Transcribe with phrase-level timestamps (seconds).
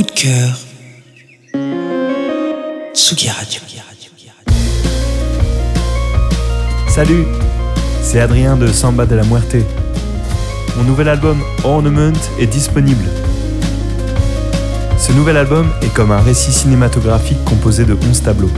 [0.00, 0.56] Coup de cœur.
[2.94, 3.60] Tsugi Radio.
[6.88, 7.26] Salut,
[8.00, 9.56] c'est Adrien de Samba de la Muerte.
[10.78, 13.04] Mon nouvel album Ornament est disponible.
[14.96, 18.50] Ce nouvel album est comme un récit cinématographique composé de 11 tableaux.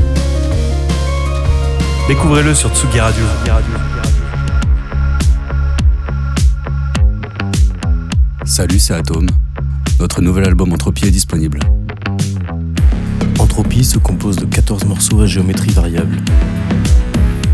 [2.07, 3.25] Découvrez-le sur Tsugi Radio.
[8.45, 9.27] Salut, c'est Atom.
[10.03, 11.61] Notre nouvel album Entropie est disponible.
[13.39, 16.17] Entropie se compose de 14 morceaux à géométrie variable.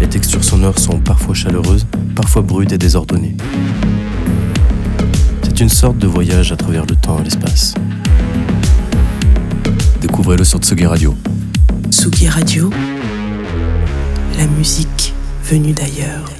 [0.00, 3.36] Les textures sonores sont parfois chaleureuses, parfois brutes et désordonnées.
[5.42, 7.74] C'est une sorte de voyage à travers le temps et l'espace.
[10.00, 11.14] Découvrez-le sur Tsugi Radio.
[11.90, 12.70] Tsugi Radio.
[14.38, 15.12] La musique
[15.44, 16.37] venue d'ailleurs.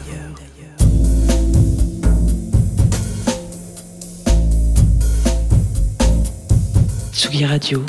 [7.38, 7.83] Tsugi Radio.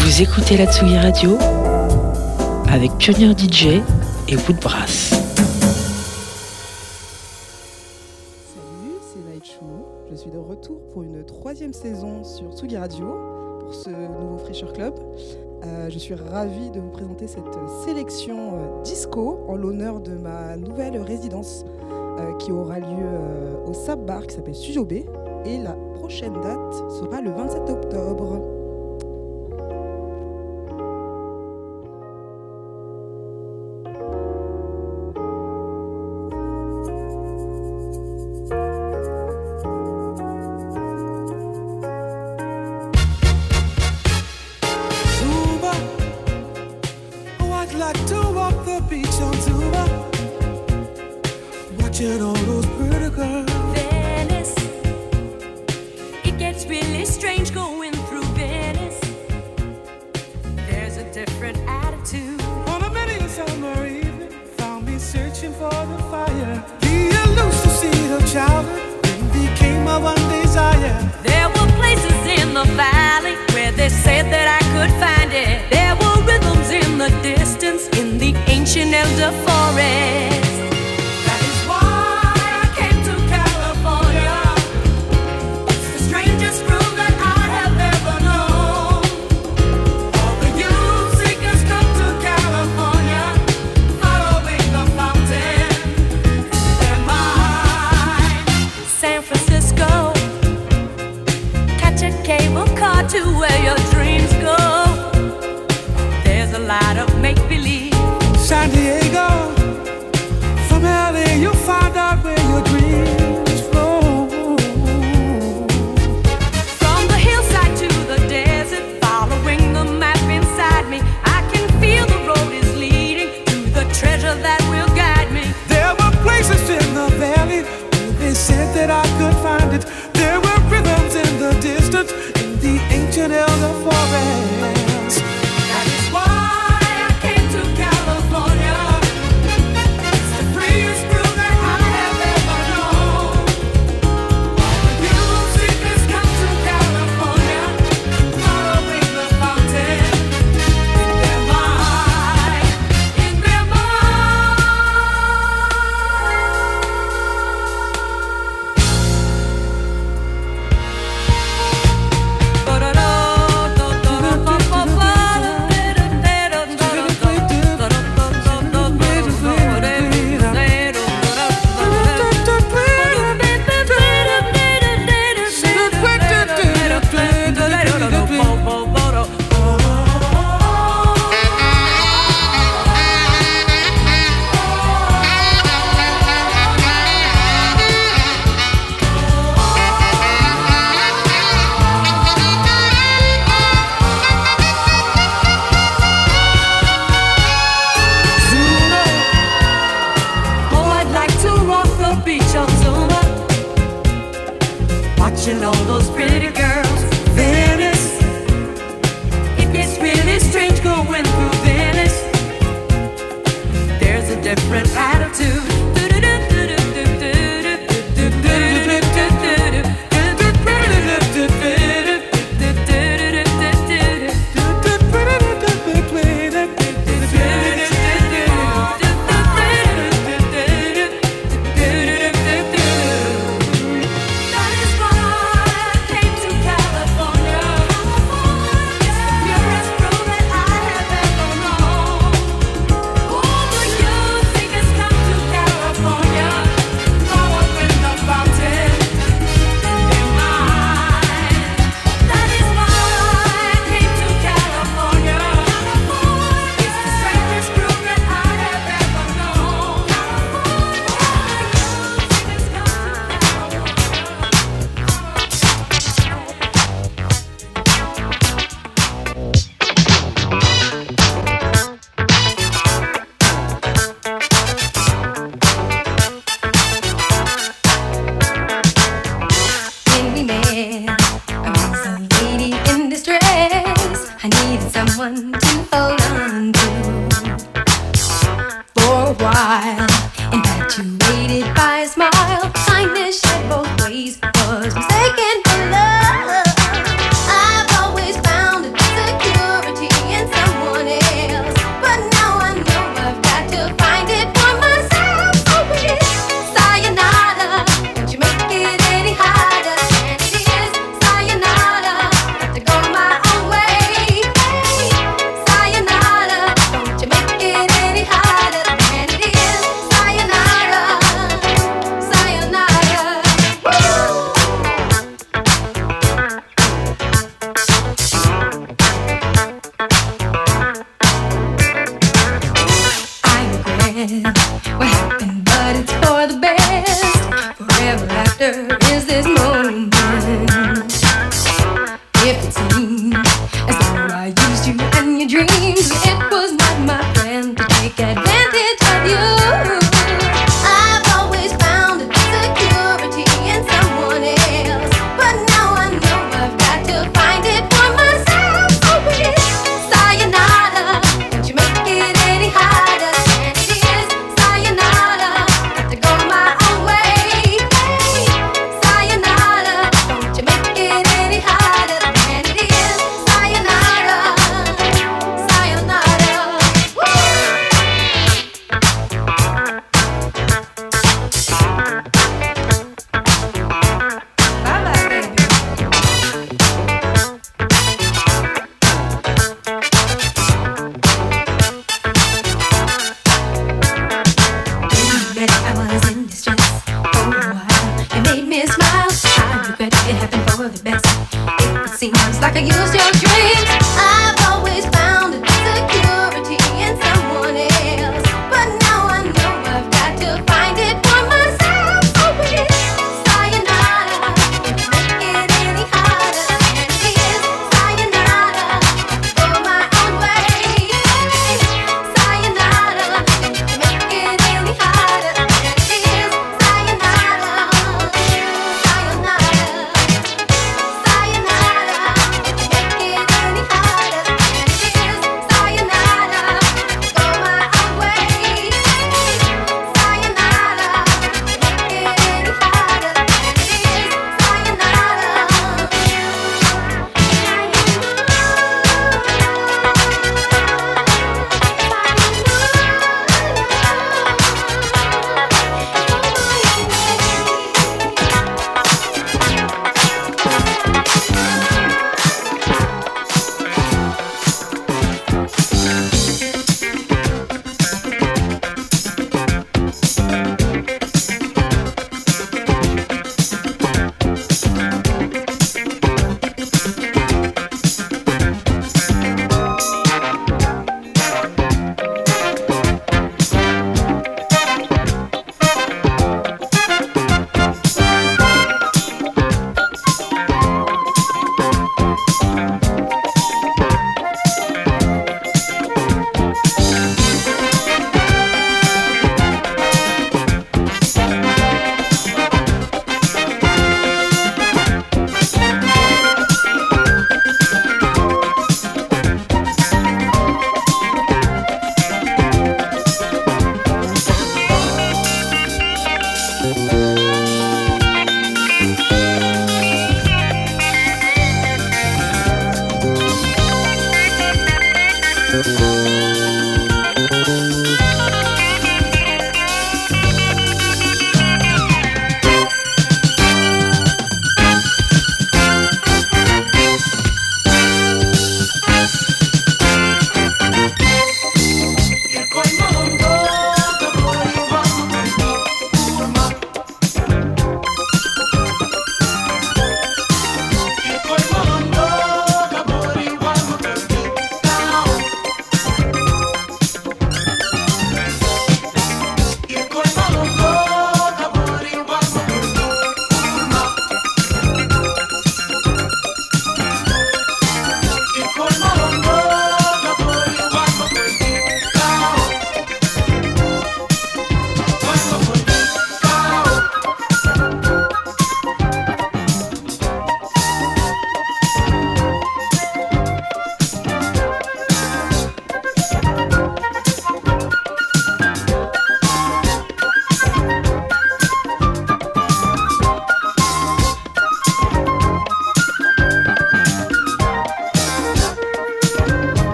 [0.00, 1.38] Vous écoutez la Tsugi Radio
[2.68, 3.66] avec Pionnier DJ
[4.26, 5.10] et Woodbrass.
[8.50, 9.62] Salut, c'est Nightshou.
[10.10, 13.14] Je suis de retour pour une troisième saison sur Tsugi Radio
[13.60, 14.94] pour ce nouveau Fraîcheur Club.
[15.86, 17.44] Euh, je suis ravie de vous présenter cette
[17.84, 23.72] sélection euh, disco en l'honneur de ma nouvelle résidence euh, qui aura lieu euh, au
[23.72, 24.92] Sab Bar qui s'appelle B.
[25.44, 28.55] Et la prochaine date sera le 27 octobre.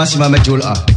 [0.00, 0.89] Basketball mit Jul A.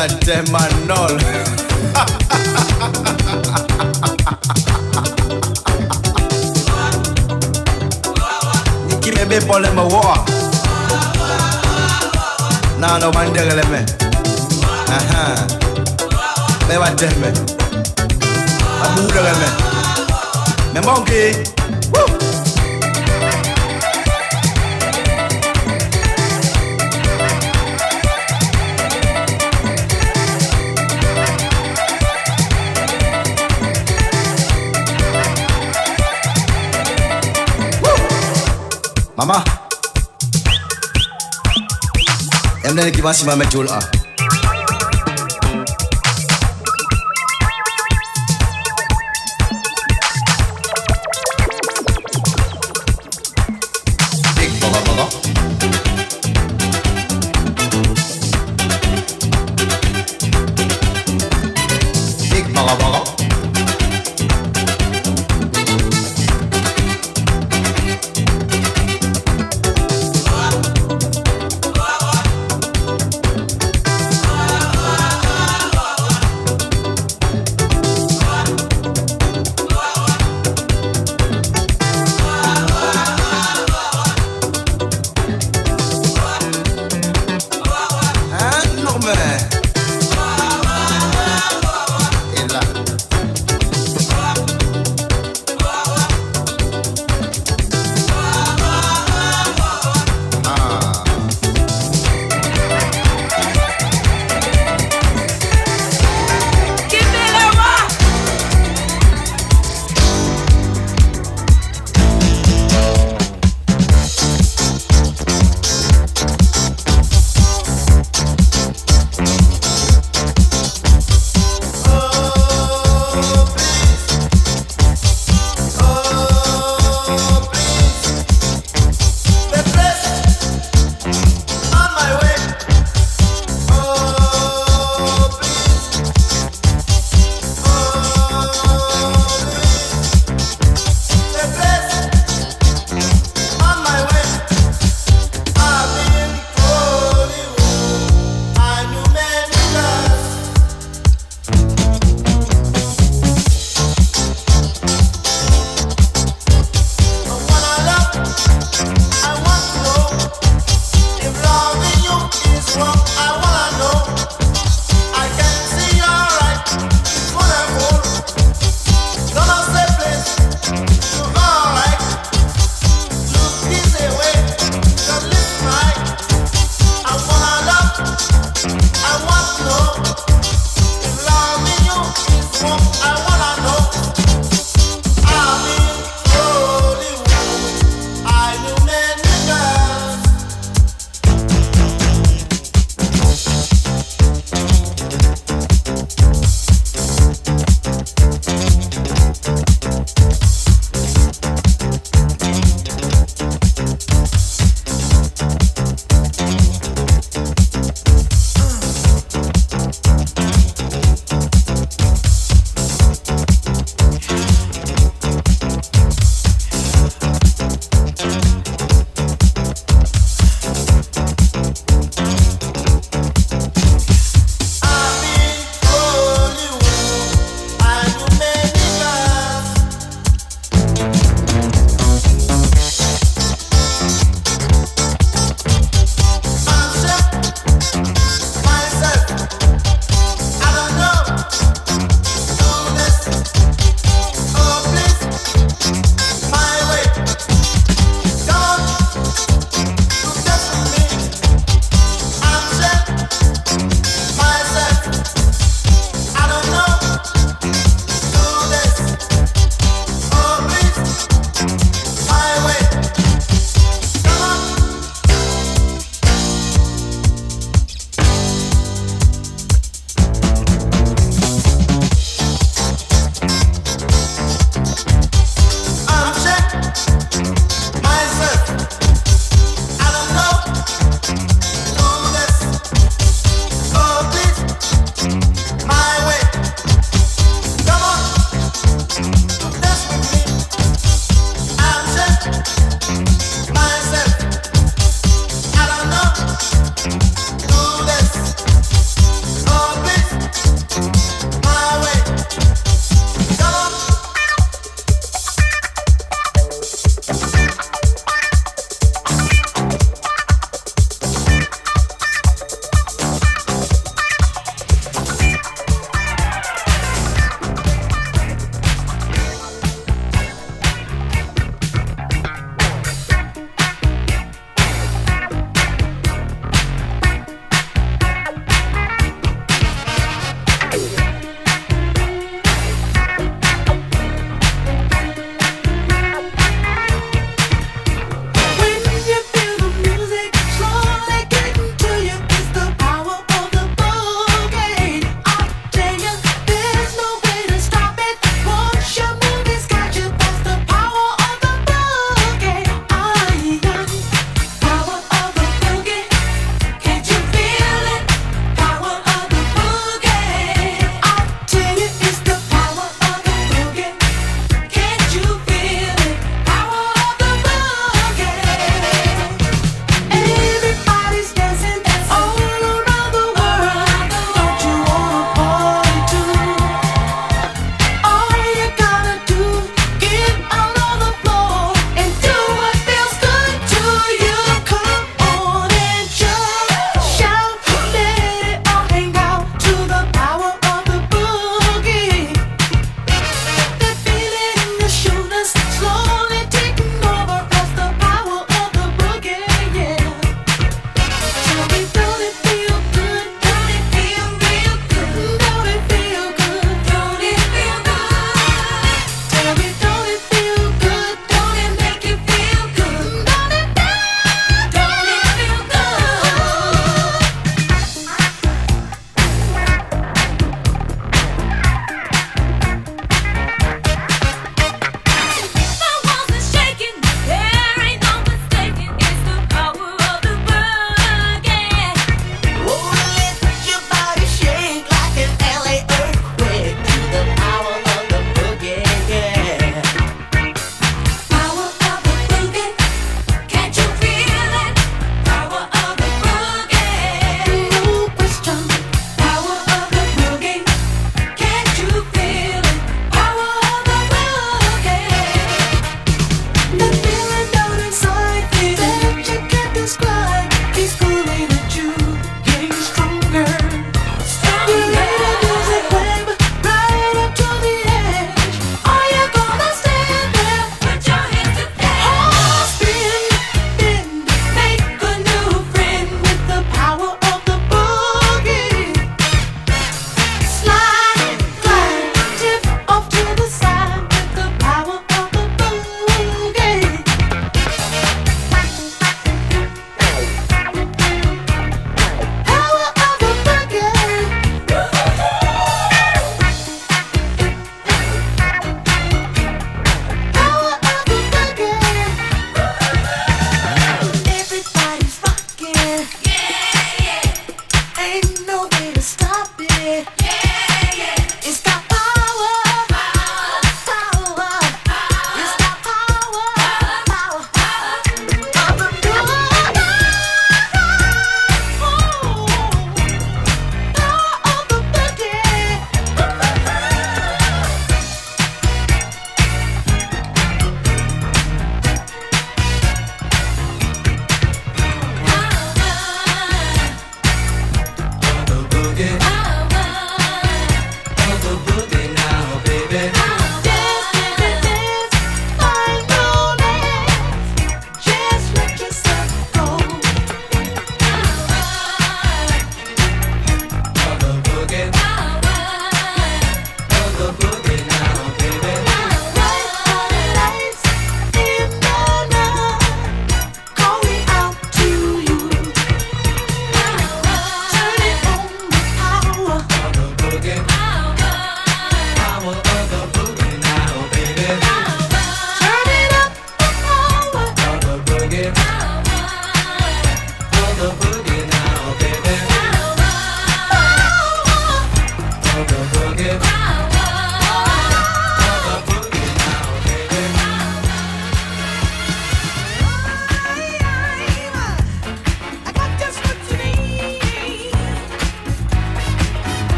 [0.00, 1.12] dan Teh Manol.
[8.96, 10.00] Iki bebe pole me wo.
[12.80, 13.84] Na no mandegele me.
[14.88, 15.36] Aha.
[16.64, 17.28] Me wa teh me.
[18.80, 19.48] Abu degele me.
[20.72, 21.59] Me monke.
[39.20, 39.44] Mama,
[42.64, 43.99] emden ki basi ma met jol a.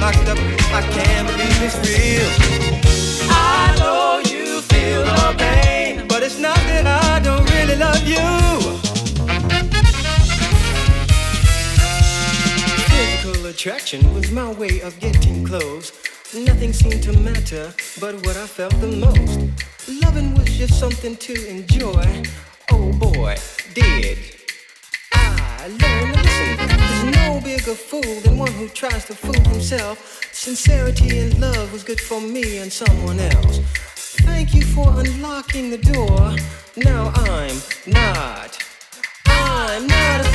[0.00, 0.38] locked up.
[0.72, 2.30] I can't believe it's real.
[3.30, 8.28] I know you feel the pain, but it's not that I don't really love you.
[12.88, 15.92] Physical attraction was my way of getting close.
[16.34, 19.38] Nothing seemed to matter but what I felt the most.
[20.02, 22.06] Loving was just something to enjoy.
[22.72, 23.36] Oh boy,
[23.74, 24.18] did
[25.12, 26.89] I learn to listen?
[27.26, 29.96] no bigger fool than one who tries to fool himself.
[30.32, 33.58] Sincerity and love was good for me and someone else.
[34.28, 36.34] Thank you for unlocking the door.
[36.76, 37.56] Now I'm
[37.86, 38.58] not.
[39.26, 40.29] I'm not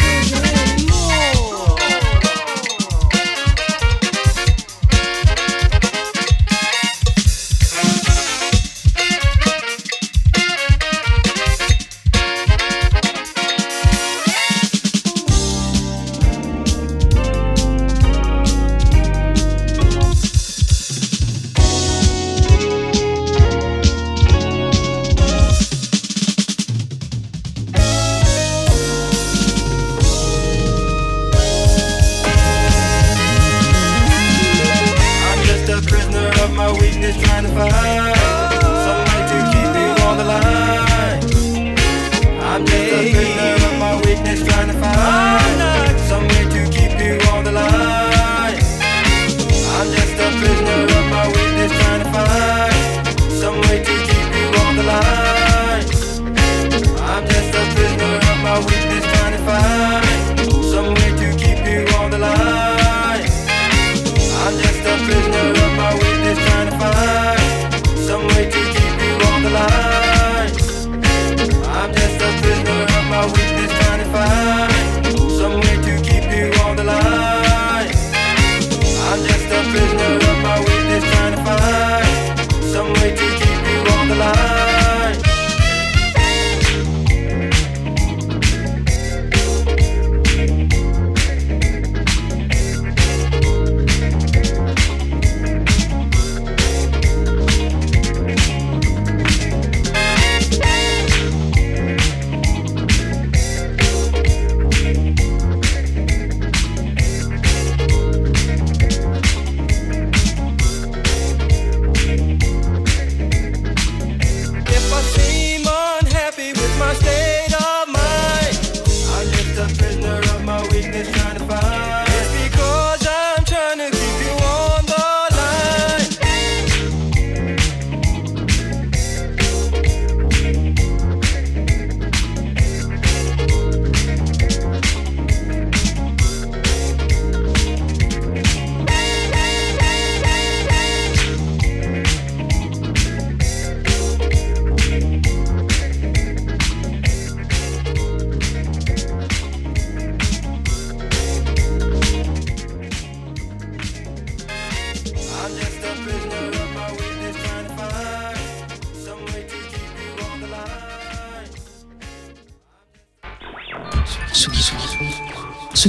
[71.86, 72.15] I'm just